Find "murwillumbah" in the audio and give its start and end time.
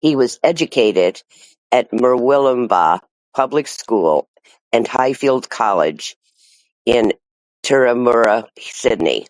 1.90-3.00